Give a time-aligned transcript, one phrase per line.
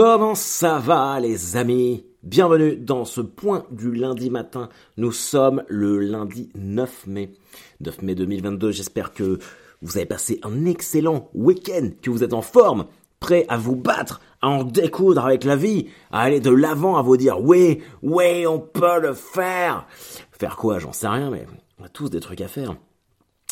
[0.00, 2.06] Comment ça va les amis?
[2.22, 4.68] Bienvenue dans ce point du lundi matin.
[4.96, 7.32] Nous sommes le lundi 9 mai.
[7.80, 8.70] 9 mai 2022.
[8.70, 9.40] J'espère que
[9.82, 12.86] vous avez passé un excellent week-end, que vous êtes en forme,
[13.18, 17.02] prêt à vous battre, à en découdre avec la vie, à aller de l'avant, à
[17.02, 19.88] vous dire oui, oui, on peut le faire.
[20.30, 20.78] Faire quoi?
[20.78, 21.44] J'en sais rien, mais
[21.80, 22.76] on a tous des trucs à faire.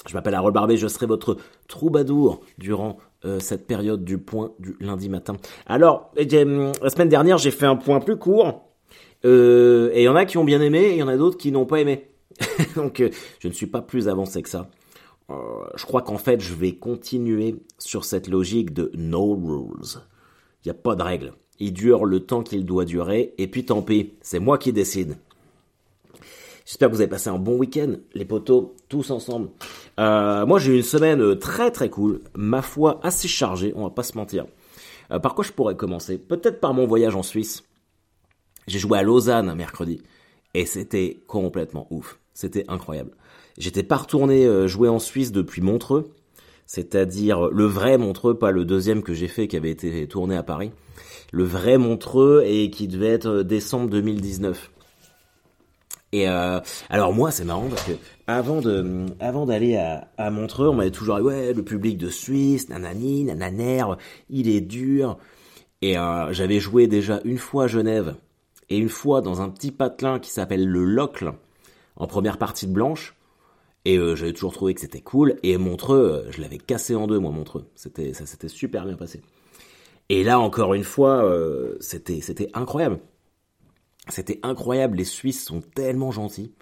[0.06, 1.36] Je m'appelle Harold Barbet, je serai votre
[1.68, 5.36] troubadour durant euh, cette période du point du lundi matin.
[5.66, 8.62] Alors, hum, la semaine dernière, j'ai fait un point plus court.
[9.24, 11.16] Euh, et il y en a qui ont bien aimé, et il y en a
[11.16, 12.10] d'autres qui n'ont pas aimé.
[12.76, 13.10] Donc, euh,
[13.40, 14.68] je ne suis pas plus avancé que ça.
[15.28, 19.98] je crois qu'en fait, je vais continuer sur cette logique de no rules.
[20.64, 21.32] Il n'y a pas de règles.
[21.58, 25.16] Il dure le temps qu'il doit durer, et puis tant pis, c'est moi qui décide.
[26.66, 29.50] J'espère que vous avez passé un bon week-end, les potos, tous ensemble.
[30.00, 33.84] Euh, moi, j'ai eu une semaine euh, très très cool, ma foi assez chargée, on
[33.84, 34.46] va pas se mentir.
[35.12, 36.18] Euh, par quoi je pourrais commencer?
[36.18, 37.62] Peut-être par mon voyage en Suisse.
[38.66, 40.02] J'ai joué à Lausanne mercredi
[40.54, 42.18] et c'était complètement ouf.
[42.34, 43.12] C'était incroyable.
[43.58, 46.10] J'étais pas retourné jouer en Suisse depuis Montreux,
[46.66, 50.42] c'est-à-dire le vrai Montreux, pas le deuxième que j'ai fait qui avait été tourné à
[50.42, 50.72] Paris.
[51.30, 54.72] Le vrai Montreux et qui devait être décembre 2019.
[56.12, 57.92] Et euh, alors moi c'est marrant parce que
[58.26, 62.08] avant de avant d'aller à, à Montreux, on m'avait toujours dit ouais le public de
[62.08, 63.84] Suisse, nanani, nananer,
[64.30, 65.18] il est dur.
[65.82, 68.14] Et euh, j'avais joué déjà une fois à Genève
[68.70, 71.32] et une fois dans un petit patelin qui s'appelle le Locle
[71.96, 73.14] en première partie de Blanche.
[73.84, 75.36] Et euh, j'avais toujours trouvé que c'était cool.
[75.42, 77.66] Et Montreux, je l'avais cassé en deux moi Montreux.
[77.74, 79.22] C'était ça s'était super bien passé.
[80.08, 81.28] Et là encore une fois,
[81.80, 83.00] c'était c'était incroyable.
[84.08, 86.52] C'était incroyable, les Suisses sont tellement gentils.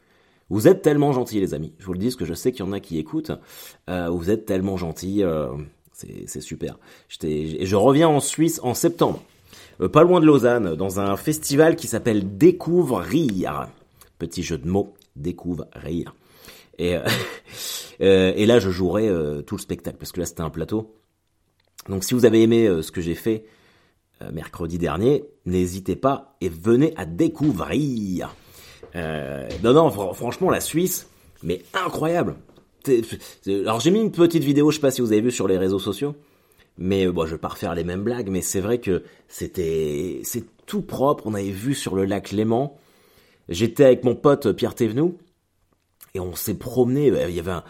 [0.51, 1.73] Vous êtes tellement gentils, les amis.
[1.79, 3.33] Je vous le dis, parce que je sais qu'il y en a qui écoutent.
[3.89, 5.49] Euh, vous êtes tellement gentils, euh,
[5.93, 6.79] c'est super.
[7.23, 9.23] Et je reviens en Suisse en septembre,
[9.81, 13.69] euh, pas loin de Lausanne, dans un festival qui s'appelle Découvre Rire.
[14.19, 16.15] Petit jeu de mots, Découvre Rire.
[18.01, 19.09] Et, là, je jouerai
[19.47, 20.93] tout le spectacle, parce que là, c'était un plateau.
[21.89, 23.45] Donc, si vous avez aimé ce que j'ai fait,
[24.33, 28.35] mercredi dernier, n'hésitez pas et venez à découvrir.
[28.97, 31.09] Euh, non, non, franchement, la Suisse,
[31.43, 32.37] mais incroyable.
[33.49, 35.57] Alors j'ai mis une petite vidéo, je sais pas si vous avez vu sur les
[35.57, 36.15] réseaux sociaux,
[36.77, 40.21] mais euh, bon, je vais pas refaire les mêmes blagues, mais c'est vrai que c'était,
[40.23, 41.27] c'est tout propre.
[41.27, 42.77] On avait vu sur le lac Léman.
[43.49, 45.15] J'étais avec mon pote Pierre Thévenoud
[46.15, 47.07] et on s'est promené.
[47.07, 47.61] Il y avait,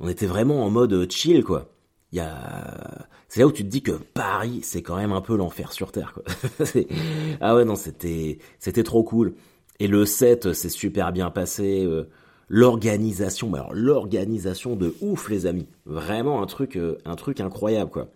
[0.00, 1.70] on était vraiment en mode chill quoi.
[2.12, 3.03] Il y a,
[3.34, 5.90] c'est là où tu te dis que Paris, c'est quand même un peu l'enfer sur
[5.90, 6.22] terre, quoi.
[7.40, 9.34] ah ouais, non, c'était, c'était trop cool.
[9.80, 11.82] Et le set, c'est super bien passé.
[11.84, 12.08] Euh,
[12.48, 15.66] l'organisation, alors l'organisation de ouf, les amis.
[15.84, 18.06] Vraiment un truc, euh, un truc incroyable, quoi.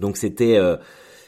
[0.00, 0.76] Donc c'était, euh,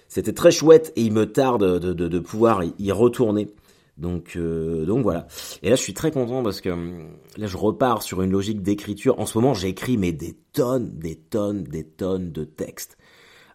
[0.09, 3.55] c'était très chouette et il me tarde de, de, de pouvoir y retourner.
[3.97, 5.27] Donc, euh, donc voilà.
[5.63, 8.63] Et là, je suis très content parce que hum, là, je repars sur une logique
[8.63, 9.19] d'écriture.
[9.21, 12.97] En ce moment, j'écris mais des tonnes, des tonnes, des tonnes de textes.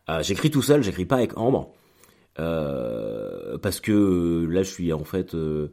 [0.10, 1.74] Euh, j'écris tout seul, j'écris pas avec Ambre
[2.40, 5.72] euh, parce que là, je suis en fait euh,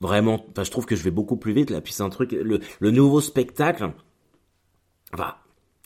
[0.00, 0.44] vraiment.
[0.50, 1.70] Enfin, je trouve que je vais beaucoup plus vite.
[1.70, 2.32] Là, puis c'est un truc.
[2.32, 3.92] Le, le nouveau spectacle.
[5.12, 5.34] Enfin,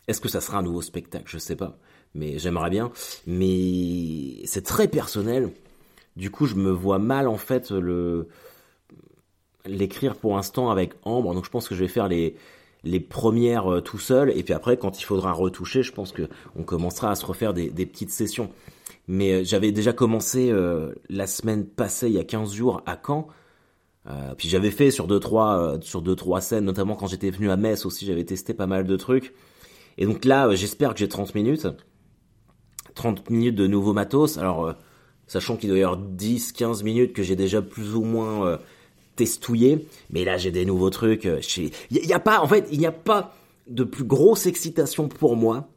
[0.09, 1.25] est-ce que ça sera un nouveau spectacle?
[1.27, 1.79] Je sais pas,
[2.15, 2.93] mais j'aimerais bien.
[3.27, 5.51] Mais c'est très personnel.
[6.17, 7.73] Du coup, je me vois mal en fait
[9.67, 11.35] l'écrire pour l'instant avec Ambre.
[11.35, 14.77] Donc je pense que je vais faire les premières euh, tout seul et puis après
[14.77, 18.11] quand il faudra retoucher, je pense que on commencera à se refaire des, des petites
[18.11, 18.51] sessions.
[19.09, 22.99] Mais euh, j'avais déjà commencé euh, la semaine passée il y a 15 jours à
[23.05, 23.29] Caen.
[24.37, 27.57] puis j'avais fait sur deux trois sur deux trois scènes notamment quand j'étais venu à
[27.57, 29.35] Metz aussi, j'avais testé pas mal de trucs.
[29.99, 31.69] Et donc là, j'espère que j'ai 30 minutes.
[32.95, 34.39] 30 minutes de nouveau matos.
[34.39, 34.75] Alors
[35.31, 38.57] sachant qu'il doit y avoir 10, 15 minutes que j'ai déjà plus ou moins euh,
[39.15, 39.87] testouillé.
[40.11, 41.23] Mais là, j'ai des nouveaux trucs.
[41.23, 43.33] Il euh, n'y a, pas, en fait, il n'y a pas
[43.69, 45.69] de plus grosse excitation pour moi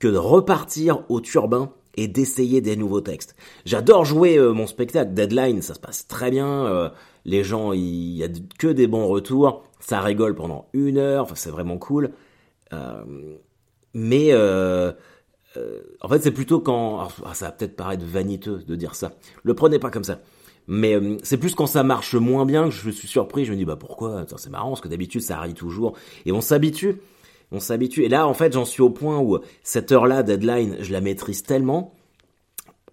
[0.00, 3.36] que de repartir au turbin et d'essayer des nouveaux textes.
[3.64, 6.90] J'adore jouer euh, mon spectacle Deadline, ça se passe très bien.
[7.24, 8.28] les gens, il y a
[8.58, 9.62] que des bons retours.
[9.78, 11.22] Ça rigole pendant une heure.
[11.22, 12.10] Enfin, c'est vraiment cool.
[13.94, 14.32] mais
[15.58, 17.08] euh, en fait, c'est plutôt quand...
[17.24, 19.12] Ah, ça va peut-être paraître vaniteux de dire ça.
[19.42, 20.20] Le prenez pas comme ça.
[20.66, 23.44] Mais euh, c'est plus quand ça marche moins bien que je suis surpris.
[23.44, 24.24] Je me dis, bah pourquoi?
[24.36, 25.96] C'est marrant, parce que d'habitude, ça arrive toujours.
[26.26, 27.00] Et on s'habitue.
[27.50, 28.04] On s'habitue.
[28.04, 31.42] Et là, en fait, j'en suis au point où cette heure-là, deadline, je la maîtrise
[31.42, 31.94] tellement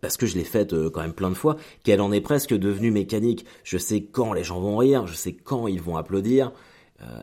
[0.01, 2.53] parce que je l'ai faite euh, quand même plein de fois, qu'elle en est presque
[2.53, 3.45] devenue mécanique.
[3.63, 6.51] Je sais quand les gens vont rire, je sais quand ils vont applaudir,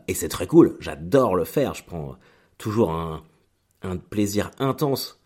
[0.07, 0.75] et c'est très cool.
[0.79, 1.73] J'adore le faire.
[1.73, 2.15] Je prends
[2.57, 3.23] toujours un,
[3.83, 5.19] un plaisir intense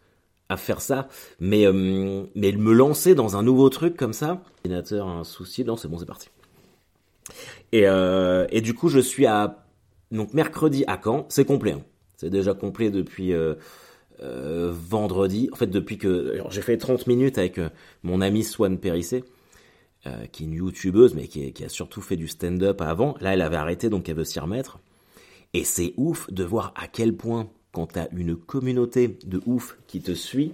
[0.49, 1.09] à faire ça,
[1.39, 4.41] mais euh, mais me lancer dans un nouveau truc comme ça.
[4.63, 6.29] L'ordinateur a un souci, non c'est bon c'est parti.
[7.71, 9.65] Et euh, et du coup je suis à
[10.11, 11.81] donc mercredi à Caen, c'est complet, hein.
[12.15, 13.55] c'est déjà complet depuis euh,
[14.19, 15.49] vendredi.
[15.51, 17.59] En fait depuis que j'ai fait 30 minutes avec
[18.03, 19.25] mon ami Swan Périssé,
[20.31, 23.15] qui est une youtubeuse mais qui, qui a surtout fait du stand-up avant.
[23.19, 24.79] Là elle avait arrêté donc elle veut s'y remettre.
[25.53, 30.01] Et c'est ouf de voir à quel point quand t'as une communauté de ouf qui
[30.01, 30.53] te suit,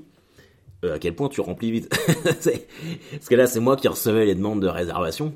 [0.84, 1.90] euh, à quel point tu remplis vite.
[2.26, 5.34] Parce que là, c'est moi qui recevais les demandes de réservation.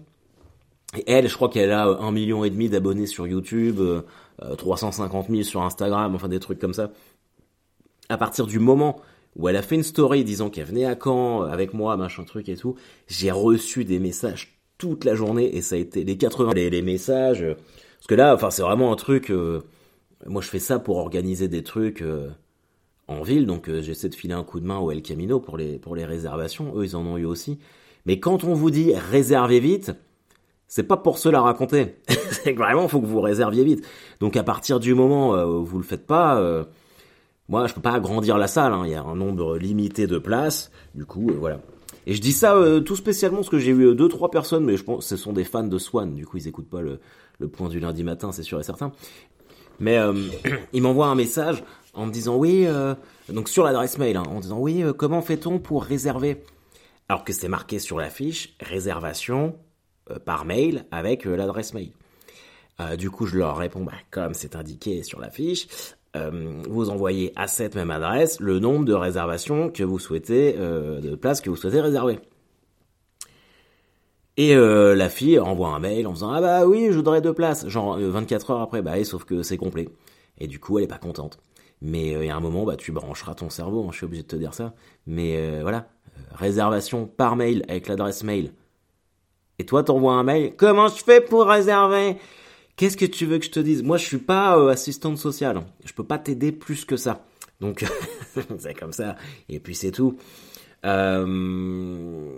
[0.96, 3.82] Et elle, je crois qu'elle a un million et demi d'abonnés sur YouTube,
[4.58, 6.92] 350 euh, 000 sur Instagram, enfin des trucs comme ça.
[8.10, 9.02] À partir du moment
[9.36, 12.50] où elle a fait une story disant qu'elle venait à Caen avec moi, machin truc
[12.50, 12.76] et tout,
[13.08, 17.46] j'ai reçu des messages toute la journée et ça a été les 80 les, messages.
[17.98, 19.30] Parce que là, enfin, c'est vraiment un truc.
[19.30, 19.62] Euh,
[20.26, 22.30] moi, je fais ça pour organiser des trucs euh,
[23.08, 25.58] en ville, donc euh, j'essaie de filer un coup de main au El Camino pour
[25.58, 26.74] les, pour les réservations.
[26.76, 27.60] Eux, ils en ont eu aussi.
[28.06, 29.92] Mais quand on vous dit réservez vite,
[30.68, 31.96] c'est pas pour cela raconter.
[32.32, 33.86] c'est vraiment, il faut que vous réserviez vite.
[34.20, 36.42] Donc, à partir du moment euh, où vous le faites pas,
[37.48, 38.74] moi, je peux pas agrandir la salle.
[38.74, 38.84] Hein.
[38.86, 40.72] Il y a un nombre limité de places.
[40.96, 41.62] Du coup, voilà.
[42.06, 44.84] Et je dis ça tout spécialement parce que j'ai eu deux trois personnes, mais je
[44.84, 46.16] pense que ce sont des fans de Swan.
[46.16, 47.00] Du coup, ils écoutent pas le,
[47.40, 48.92] le point du lundi matin, c'est sûr et certain.
[49.80, 50.14] Mais euh,
[50.74, 51.64] il m'envoie un message
[51.94, 52.96] en me disant oui, euh,
[53.30, 56.44] donc sur l'adresse mail, hein, en disant oui, euh, comment fait-on pour réserver?
[57.10, 59.56] Alors que c'est marqué sur la fiche réservation
[60.26, 61.92] par mail avec l'adresse mail.
[62.98, 65.68] du coup, je leur réponds bah, comme c'est indiqué sur la fiche.
[66.14, 71.40] vous envoyez à cette même adresse le nombre de réservations que vous souhaitez, de places
[71.40, 72.20] que vous souhaitez réserver.
[74.38, 77.34] Et euh, la fille envoie un mail en disant ah bah oui je voudrais deux
[77.34, 77.68] places.
[77.68, 79.90] Genre 24 euh, heures après bah sauf que c'est complet.
[80.40, 81.40] Et du coup elle est pas contente.
[81.82, 84.06] Mais euh, il y a un moment bah tu brancheras ton cerveau hein, je suis
[84.06, 84.76] obligé de te dire ça.
[85.08, 85.90] Mais voilà.
[86.34, 88.54] Réservation par mail avec l'adresse mail.
[89.58, 90.54] Et toi t'envoies un mail.
[90.56, 92.18] Comment je fais pour réserver?
[92.76, 93.82] Qu'est-ce que tu veux que je te dise?
[93.82, 95.62] Moi je suis pas assistante sociale.
[95.84, 97.26] Je peux pas t'aider plus que ça.
[97.60, 97.84] Donc
[98.60, 99.16] c'est comme ça.
[99.50, 100.16] Et puis c'est tout.
[100.86, 102.30] Euh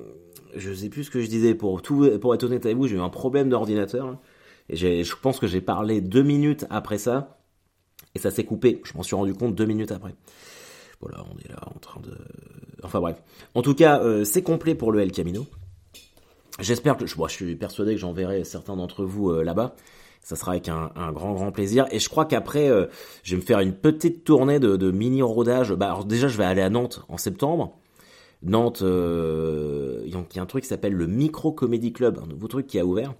[0.55, 1.53] je sais plus ce que je disais.
[1.55, 4.17] Pour tout pour être honnête avec vous j'ai eu un problème d'ordinateur.
[4.69, 7.39] Et je pense que j'ai parlé deux minutes après ça.
[8.15, 8.81] Et ça s'est coupé.
[8.83, 10.15] Je m'en suis rendu compte deux minutes après.
[11.01, 12.17] Voilà on est là en train de
[12.83, 13.21] enfin bref.
[13.55, 15.45] En tout cas euh, c'est complet pour le El Camino.
[16.59, 19.75] J'espère que je, je suis persuadé que j'enverrai certains d'entre vous euh, là-bas.
[20.21, 21.87] Ça sera avec un, grand grand plaisir.
[21.91, 22.87] Et je crois qu'après euh,
[23.23, 26.37] je vais me faire une petite tournée de, de mini rodage bah alors déjà je
[26.37, 27.78] vais aller à Nantes en septembre
[28.41, 32.47] Nantes, euh, il y a un truc qui s'appelle le Micro Comedy Club, un nouveau
[32.47, 33.13] truc qui a ouvert.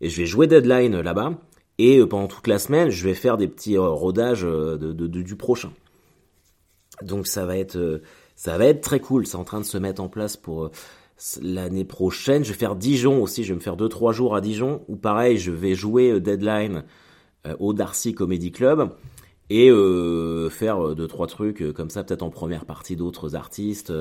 [0.00, 1.38] Et je vais jouer Deadline là-bas.
[1.78, 5.36] Et euh, pendant toute la semaine, je vais faire des petits euh, rodages de, du
[5.36, 5.72] prochain.
[7.02, 8.00] Donc ça va être
[8.34, 9.26] ça va être très cool.
[9.26, 10.70] C'est en train de se mettre en place pour
[11.40, 12.44] l'année prochaine.
[12.44, 13.44] Je vais faire Dijon aussi.
[13.44, 14.82] Je vais me faire 2-3 jours à Dijon.
[14.88, 16.84] Ou pareil, je vais jouer Deadline
[17.60, 18.90] au Darcy Comedy Club
[19.50, 19.70] et
[20.50, 23.92] faire deux trois trucs comme ça, peut-être en première partie d'autres artistes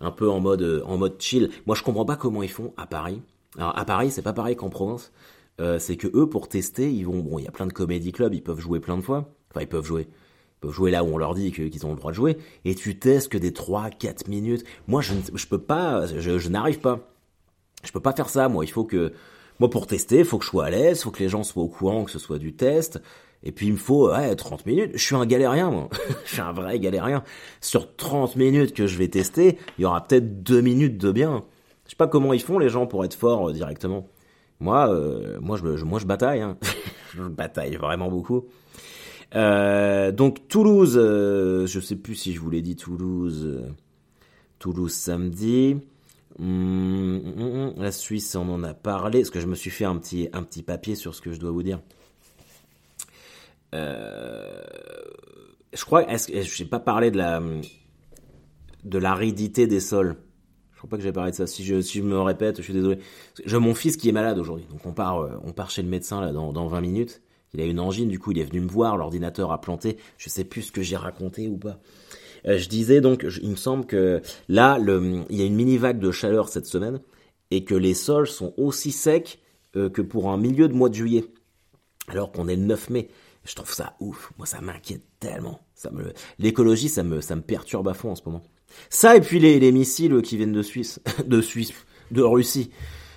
[0.00, 1.50] un peu en mode euh, en mode chill.
[1.66, 3.22] Moi, je comprends pas comment ils font à Paris.
[3.56, 5.12] Alors à Paris, c'est pas pareil qu'en province.
[5.60, 7.20] Euh, c'est que eux, pour tester, ils vont.
[7.20, 9.32] Bon, il y a plein de comédie clubs, ils peuvent jouer plein de fois.
[9.50, 10.08] Enfin, ils peuvent jouer.
[10.08, 12.38] Ils peuvent jouer là où on leur dit qu'ils ont le droit de jouer.
[12.64, 14.64] Et tu testes que des 3-4 minutes.
[14.88, 16.06] Moi, je, je peux pas.
[16.06, 17.08] Je, je n'arrive pas.
[17.84, 18.48] Je peux pas faire ça.
[18.48, 19.12] Moi, il faut que.
[19.60, 21.68] Moi, pour tester, faut que je sois à l'aise, faut que les gens soient au
[21.68, 23.00] courant que ce soit du test.
[23.44, 24.92] Et puis il me faut ouais, 30 minutes.
[24.94, 25.88] Je suis un galérien, moi.
[26.24, 27.22] je suis un vrai galérien.
[27.60, 31.44] Sur 30 minutes que je vais tester, il y aura peut-être 2 minutes de bien.
[31.84, 34.08] Je sais pas comment ils font les gens pour être forts euh, directement.
[34.60, 36.40] Moi, euh, moi, je, bataille.
[36.40, 36.56] Hein.
[37.14, 38.46] je bataille vraiment beaucoup.
[39.34, 43.62] Euh, donc Toulouse, je sais plus si je vous l'ai dit Toulouse.
[44.58, 45.76] Toulouse samedi.
[46.38, 49.20] Hum, hum, hum, la Suisse, on en a parlé.
[49.20, 51.38] Parce que je me suis fait un petit, un petit papier sur ce que je
[51.38, 51.80] dois vous dire.
[53.74, 54.62] Euh,
[55.72, 57.40] je crois, est-ce que je n'ai pas parlé de la
[58.84, 60.16] de l'aridité des sols.
[60.72, 61.46] Je crois pas que j'ai parlé de ça.
[61.46, 62.98] Si je, me répète, je suis désolé.
[63.44, 65.88] J'ai mon fils qui est malade aujourd'hui, donc on part, euh, on part chez le
[65.88, 67.22] médecin là dans, dans 20 minutes.
[67.54, 69.96] Il a une angine, du coup il est venu me voir, l'ordinateur a planté.
[70.18, 71.78] Je sais plus ce que j'ai raconté ou pas.
[72.46, 75.98] Euh, je disais donc, il me semble que là, il y a une mini vague
[75.98, 77.00] de chaleur cette semaine
[77.50, 79.38] et que les sols sont aussi secs
[79.72, 81.24] que pour un milieu de mois de juillet,
[82.06, 83.08] alors qu'on est le 9 mai.
[83.44, 84.32] Je trouve ça ouf.
[84.38, 85.60] Moi, ça m'inquiète tellement.
[85.74, 88.42] Ça me, l'écologie, ça me, ça me perturbe à fond en ce moment.
[88.88, 91.72] Ça et puis les, les missiles qui viennent de Suisse, de Suisse,
[92.10, 92.70] de Russie.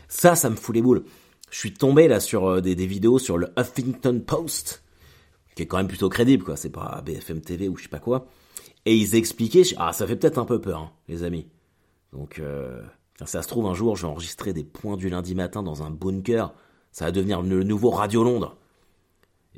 [0.07, 1.03] Ça, ça me fout les boules.
[1.50, 4.84] Je suis tombé là sur euh, des, des vidéos sur le Huffington Post,
[5.55, 6.57] qui est quand même plutôt crédible, quoi.
[6.57, 8.27] C'est pas BFM TV ou je sais pas quoi.
[8.86, 11.48] Et ils expliquaient, ah ça fait peut-être un peu peur, hein, les amis.
[12.13, 12.81] Donc, euh,
[13.25, 15.89] ça se trouve un jour, je vais enregistrer des points du lundi matin dans un
[15.89, 16.53] bunker.
[16.91, 18.57] Ça va devenir le nouveau Radio Londres.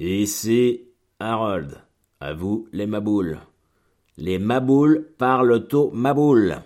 [0.02, 0.24] Et
[1.20, 1.84] Harold.
[2.22, 3.40] À vous les maboules.
[4.18, 6.62] Les maboules parlent au maboule.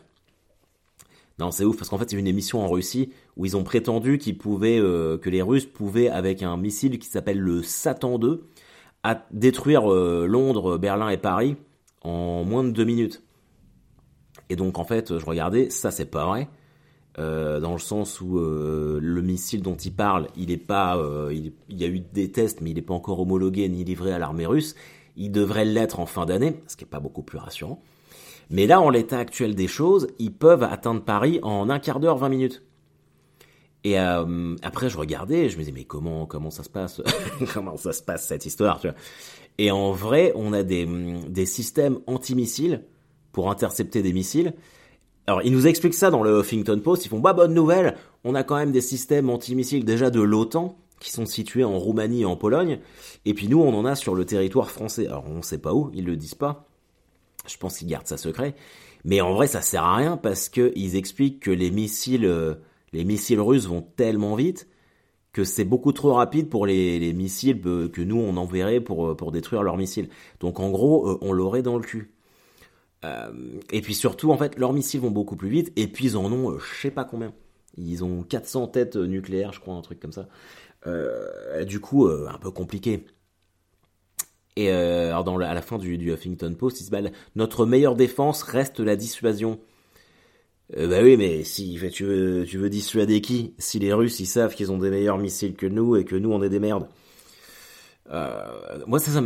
[1.40, 4.20] Non, c'est ouf parce qu'en fait, c'est une émission en Russie où ils ont prétendu
[4.20, 8.46] qu'ils pouvaient, euh, que les Russes pouvaient, avec un missile qui s'appelle le Satan 2,
[9.02, 11.56] à détruire euh, Londres, Berlin et Paris
[12.02, 13.24] en moins de deux minutes.
[14.50, 16.50] Et donc en fait, je regardais, ça c'est pas vrai.
[17.20, 21.00] Euh, dans le sens où le missile dont il parle, il est pas,
[21.32, 24.20] il, y a eu des tests, mais il n'est pas encore homologué ni livré à
[24.20, 24.75] l'armée russe.
[25.15, 27.82] Il devrait l'être en fin d'année, ce qui est pas beaucoup plus rassurant.
[28.50, 32.17] Mais là, en l'état actuel des choses, ils peuvent atteindre Paris en un quart d'heure,
[32.17, 32.63] 20 minutes.
[33.84, 37.01] Et euh, après, je regardais, je me disais, mais comment, comment ça se passe
[37.53, 38.96] Comment ça se passe cette histoire tu vois?
[39.58, 40.88] Et en vrai, on a des,
[41.27, 42.84] des systèmes anti-missiles
[43.34, 44.53] pour intercepter des missiles.
[45.27, 47.06] Alors, ils nous expliquent ça dans le Huffington Post.
[47.06, 50.77] Ils font, bah, bonne nouvelle, on a quand même des systèmes anti-missiles déjà de l'OTAN
[51.00, 52.80] qui sont situés en Roumanie et en Pologne.
[53.25, 55.08] Et puis nous, on en a sur le territoire français.
[55.08, 56.68] Alors, on ne sait pas où, ils le disent pas.
[57.48, 58.56] Je pense qu'ils gardent ça secret.
[59.06, 62.56] Mais en vrai, ça sert à rien parce qu'ils expliquent que les missiles, euh,
[62.94, 64.68] les missiles russes vont tellement vite
[65.34, 69.32] que c'est beaucoup trop rapide pour les, missiles que nous on enverrait pour, euh, pour
[69.32, 70.10] détruire leurs missiles.
[70.39, 72.12] Donc en gros, euh, on l'aurait dans le cul.
[73.72, 76.31] Et puis surtout, en fait, leurs missiles vont beaucoup plus vite, et puis ils en
[76.31, 77.33] ont je sais pas combien.
[77.77, 80.27] Ils ont 400 têtes nucléaires, je crois, un truc comme ça.
[81.65, 83.05] du coup, un peu compliqué.
[84.55, 88.43] Et euh, alors à la fin du, Huffington Post, il se dit notre meilleure défense
[88.43, 89.60] reste la dissuasion.
[90.77, 93.53] Euh, bah oui, mais si tu veux, tu veux dissuader qui?
[93.57, 96.31] Si les Russes ils savent qu'ils ont des meilleurs missiles que nous et que nous
[96.31, 96.88] on est des merdes.
[98.12, 99.22] Euh, moi ça,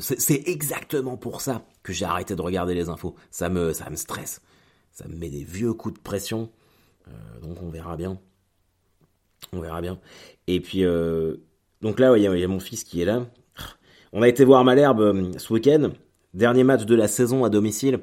[0.00, 3.14] c'est exactement pour ça que j'ai arrêté de regarder les infos.
[3.30, 4.40] Ça me, ça me stresse.
[4.92, 6.50] Ça me met des vieux coups de pression.
[7.08, 8.18] Euh, donc on verra bien.
[9.52, 9.98] On verra bien.
[10.46, 11.36] Et puis euh,
[11.82, 13.26] donc là, il y, y, a mon fils qui est là.
[14.12, 15.90] On a été voir Malherbe ce week-end,
[16.32, 18.00] dernier match de la saison à domicile,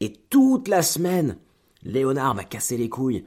[0.00, 1.38] et toute la semaine,
[1.82, 3.24] Léonard m'a cassé les couilles.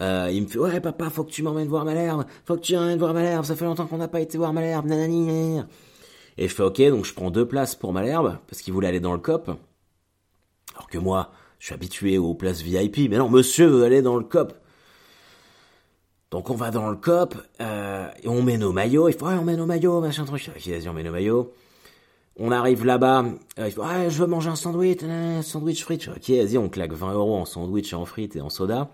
[0.00, 2.74] Euh, il me fait ouais papa faut que tu m'emmènes voir Malherbe, faut que tu
[2.74, 5.60] m'emmènes voir Malherbe, ça fait longtemps qu'on n'a pas été voir Malherbe, nanani.
[6.36, 9.00] Et je fais ok donc je prends deux places pour Malherbe parce qu'il voulait aller
[9.00, 9.50] dans le cop.
[10.74, 14.16] Alors que moi je suis habitué aux places VIP, mais non monsieur veut aller dans
[14.16, 14.54] le cop.
[16.30, 19.34] Donc on va dans le cop, euh, et on met nos maillots, il faut, ouais,
[19.34, 20.50] on met nos maillots, machin truc.
[20.54, 21.54] Ok, vas-y, on met nos maillots.
[22.36, 23.24] On arrive là-bas,
[23.58, 26.08] euh, il faut, ouais, je veux manger un sandwich, un sandwich frites.
[26.08, 28.90] Ok, vas-y, on claque 20 euros en sandwich, en frites et en soda.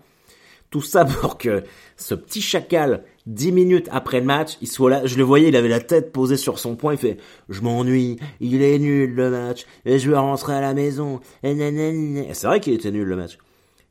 [0.69, 1.63] Tout ça pour que
[1.95, 5.05] ce petit chacal, 10 minutes après le match, il soit là.
[5.05, 6.93] Je le voyais, il avait la tête posée sur son poing.
[6.93, 7.17] Il fait,
[7.49, 11.21] je m'ennuie, il est nul le match, et je veux rentrer à la maison.
[11.43, 13.37] C'est vrai qu'il était nul le match.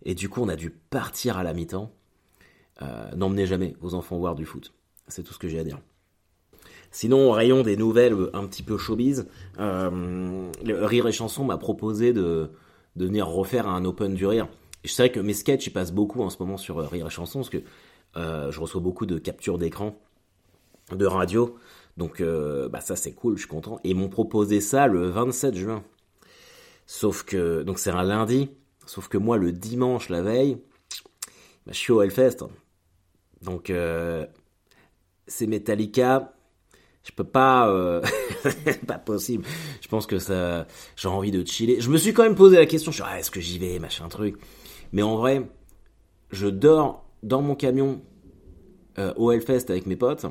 [0.04, 1.90] Et du coup, on a dû partir à la mi-temps.
[2.82, 4.72] Euh, n'emmenez jamais vos enfants voir du foot.
[5.08, 5.80] C'est tout ce que j'ai à dire.
[6.90, 9.26] Sinon, au rayon des nouvelles un petit peu showbiz,
[9.58, 12.50] euh, Rire et Chanson m'a proposé de,
[12.96, 14.48] de venir refaire un Open du Rire.
[14.84, 17.10] Je sais que mes sketchs ils passent beaucoup en ce moment sur euh, Rire et
[17.10, 17.62] Chanson parce que
[18.14, 19.98] je reçois beaucoup de captures d'écran
[20.92, 21.56] de radio.
[21.96, 23.80] Donc bah ça c'est cool, je suis content.
[23.82, 25.82] Et ils m'ont proposé ça le 27 juin.
[26.86, 28.50] Sauf que donc c'est un lundi.
[28.86, 30.58] Sauf que moi le dimanche la veille,
[31.66, 32.44] bah, je suis au Hellfest.
[33.42, 34.26] Donc, euh,
[35.26, 36.32] c'est Metallica.
[37.04, 38.00] Je peux pas, euh,
[38.86, 39.44] pas possible.
[39.82, 41.80] Je pense que ça, j'ai envie de chiller.
[41.80, 42.90] Je me suis quand même posé la question.
[42.90, 44.36] Je suis, ah, est-ce que j'y vais, machin truc.
[44.94, 45.46] Mais en vrai,
[46.30, 48.00] je dors dans mon camion
[48.98, 50.24] euh, au Hellfest avec mes potes.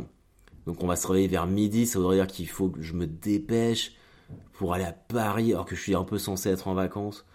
[0.65, 1.85] Donc on va se réveiller vers midi.
[1.85, 3.95] Ça voudrait dire qu'il faut que je me dépêche
[4.53, 7.25] pour aller à Paris alors que je suis un peu censé être en vacances.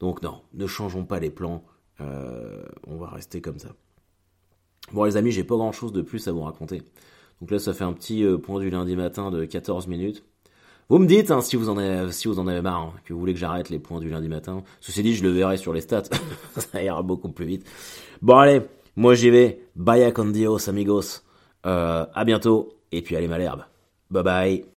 [0.00, 1.64] Donc non, ne changeons pas les plans.
[2.00, 3.70] on va rester comme ça.
[4.92, 6.82] Bon les amis, j'ai pas grand chose de plus à vous raconter.
[7.40, 10.24] Donc là, ça fait un petit euh, point du lundi matin de 14 minutes.
[10.88, 13.12] Vous me dites hein, si, vous en avez, si vous en avez marre, hein, que
[13.12, 14.62] vous voulez que j'arrête les points du lundi matin.
[14.80, 16.02] Ceci dit, je le verrai sur les stats.
[16.56, 17.66] ça ira beaucoup plus vite.
[18.20, 18.62] Bon allez,
[18.96, 19.60] moi j'y vais.
[19.76, 21.22] Bye con Dios amigos.
[21.66, 22.76] Euh, à bientôt.
[22.92, 23.64] Et puis allez malherbe.
[24.10, 24.73] Bye bye.